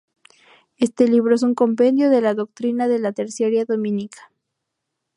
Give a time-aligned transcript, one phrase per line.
[0.77, 4.31] Este libro es un compendio de la doctrina de la terciaria dominica.